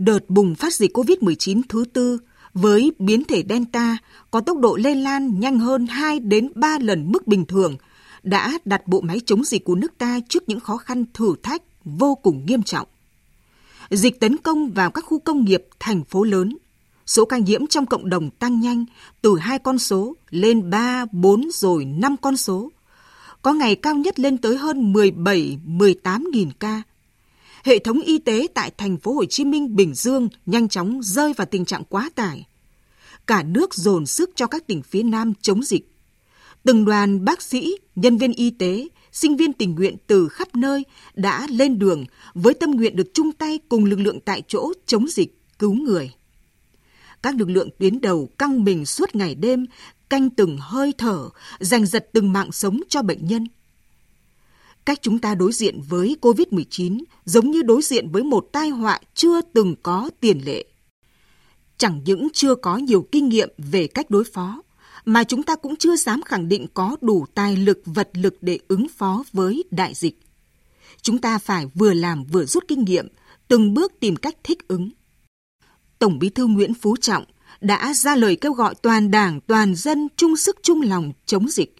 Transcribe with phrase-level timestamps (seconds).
[0.00, 2.18] Đợt bùng phát dịch COVID-19 thứ tư
[2.54, 3.96] với biến thể Delta
[4.30, 7.76] có tốc độ lây lan nhanh hơn 2 đến 3 lần mức bình thường
[8.22, 11.62] đã đặt bộ máy chống dịch của nước ta trước những khó khăn thử thách
[11.84, 12.88] vô cùng nghiêm trọng.
[13.90, 16.56] Dịch tấn công vào các khu công nghiệp, thành phố lớn.
[17.06, 18.84] Số ca nhiễm trong cộng đồng tăng nhanh
[19.22, 22.70] từ hai con số lên 3, 4 rồi 5 con số.
[23.42, 26.82] Có ngày cao nhất lên tới hơn 17, 18 nghìn ca.
[27.64, 31.32] Hệ thống y tế tại thành phố Hồ Chí Minh, Bình Dương nhanh chóng rơi
[31.32, 32.46] vào tình trạng quá tải.
[33.26, 35.90] Cả nước dồn sức cho các tỉnh phía Nam chống dịch.
[36.64, 40.84] Từng đoàn bác sĩ, nhân viên y tế, sinh viên tình nguyện từ khắp nơi
[41.14, 42.04] đã lên đường
[42.34, 46.10] với tâm nguyện được chung tay cùng lực lượng tại chỗ chống dịch, cứu người.
[47.22, 49.66] Các lực lượng tuyến đầu căng mình suốt ngày đêm,
[50.08, 51.28] canh từng hơi thở,
[51.60, 53.46] giành giật từng mạng sống cho bệnh nhân.
[54.84, 59.00] Cách chúng ta đối diện với COVID-19 giống như đối diện với một tai họa
[59.14, 60.64] chưa từng có tiền lệ.
[61.78, 64.62] Chẳng những chưa có nhiều kinh nghiệm về cách đối phó,
[65.04, 68.58] mà chúng ta cũng chưa dám khẳng định có đủ tài lực vật lực để
[68.68, 70.20] ứng phó với đại dịch.
[71.02, 73.08] Chúng ta phải vừa làm vừa rút kinh nghiệm,
[73.48, 74.90] từng bước tìm cách thích ứng.
[75.98, 77.24] Tổng Bí thư Nguyễn Phú Trọng
[77.60, 81.76] đã ra lời kêu gọi toàn Đảng, toàn dân chung sức chung lòng chống dịch.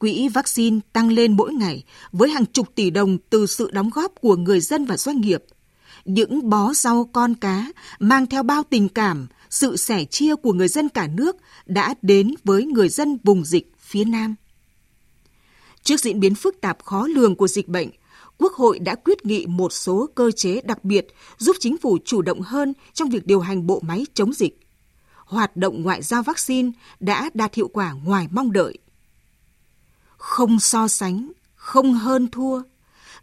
[0.00, 4.12] Quỹ vaccine tăng lên mỗi ngày với hàng chục tỷ đồng từ sự đóng góp
[4.20, 5.44] của người dân và doanh nghiệp.
[6.04, 7.66] Những bó rau con cá
[7.98, 12.34] mang theo bao tình cảm, sự sẻ chia của người dân cả nước đã đến
[12.44, 14.34] với người dân vùng dịch phía Nam.
[15.82, 17.90] Trước diễn biến phức tạp khó lường của dịch bệnh,
[18.38, 21.06] Quốc hội đã quyết nghị một số cơ chế đặc biệt
[21.38, 24.60] giúp chính phủ chủ động hơn trong việc điều hành bộ máy chống dịch.
[25.16, 28.78] Hoạt động ngoại giao vaccine đã đạt hiệu quả ngoài mong đợi.
[30.40, 32.62] Không so sánh, không hơn thua.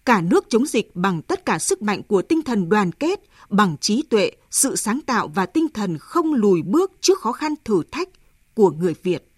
[0.06, 3.78] Cả nước chống dịch bằng tất cả sức mạnh của tinh thần đoàn kết, bằng
[3.82, 7.84] trí tuệ, sự sáng tạo và tinh thần không lùi bước trước khó khăn thử
[7.92, 8.10] thách
[8.54, 9.32] của người Việt.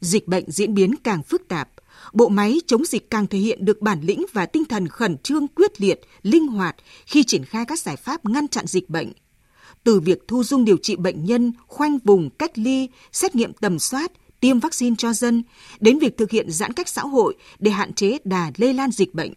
[0.00, 1.68] Dịch bệnh diễn biến càng phức tạp,
[2.12, 5.48] bộ máy chống dịch càng thể hiện được bản lĩnh và tinh thần khẩn trương
[5.48, 6.76] quyết liệt, linh hoạt
[7.06, 9.12] khi triển khai các giải pháp ngăn chặn dịch bệnh.
[9.84, 13.78] Từ việc thu dung điều trị bệnh nhân, khoanh vùng, cách ly, xét nghiệm tầm
[13.78, 15.42] soát, tiêm vaccine cho dân,
[15.80, 19.14] đến việc thực hiện giãn cách xã hội để hạn chế đà lây lan dịch
[19.14, 19.32] bệnh.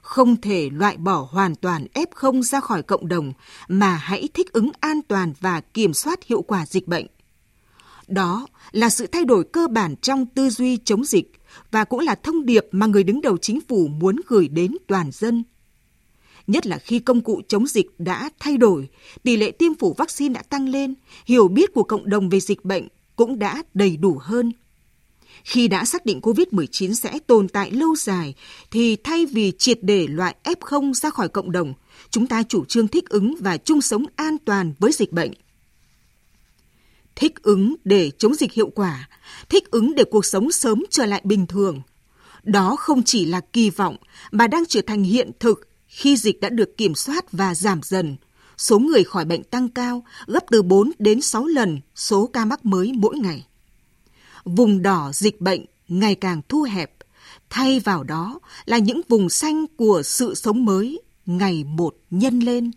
[0.00, 3.32] Không thể loại bỏ hoàn toàn F0 ra khỏi cộng đồng,
[3.68, 7.06] mà hãy thích ứng an toàn và kiểm soát hiệu quả dịch bệnh.
[8.08, 11.32] Đó là sự thay đổi cơ bản trong tư duy chống dịch
[11.70, 15.10] và cũng là thông điệp mà người đứng đầu chính phủ muốn gửi đến toàn
[15.12, 15.44] dân.
[16.46, 18.88] Nhất là khi công cụ chống dịch đã thay đổi,
[19.22, 22.64] tỷ lệ tiêm phủ vaccine đã tăng lên, hiểu biết của cộng đồng về dịch
[22.64, 24.52] bệnh cũng đã đầy đủ hơn.
[25.44, 28.34] Khi đã xác định COVID-19 sẽ tồn tại lâu dài,
[28.70, 31.74] thì thay vì triệt để loại F0 ra khỏi cộng đồng,
[32.10, 35.32] chúng ta chủ trương thích ứng và chung sống an toàn với dịch bệnh
[37.16, 39.08] thích ứng để chống dịch hiệu quả,
[39.48, 41.82] thích ứng để cuộc sống sớm trở lại bình thường.
[42.42, 43.96] Đó không chỉ là kỳ vọng
[44.30, 48.16] mà đang trở thành hiện thực khi dịch đã được kiểm soát và giảm dần.
[48.58, 52.64] Số người khỏi bệnh tăng cao, gấp từ 4 đến 6 lần số ca mắc
[52.64, 53.46] mới mỗi ngày.
[54.44, 56.96] Vùng đỏ dịch bệnh ngày càng thu hẹp,
[57.50, 62.70] thay vào đó là những vùng xanh của sự sống mới ngày một nhân lên.